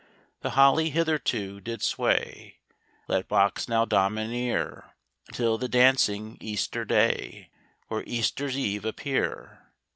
[0.39, 2.57] The holly hitherto did sway;
[3.07, 4.95] Let box now domineer,
[5.27, 7.51] Until the dancing Easter day,
[7.87, 9.59] Or Easter's eve appear.